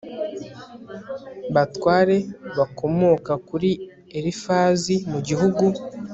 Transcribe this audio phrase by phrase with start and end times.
[1.53, 2.17] batware
[2.57, 3.69] bakomoka kuri
[4.17, 5.63] Elifazi mu gihugu